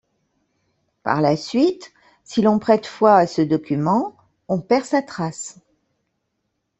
[1.03, 1.93] Par la suite,
[2.23, 5.59] si l'on prête foi à ce document, on perd sa trace.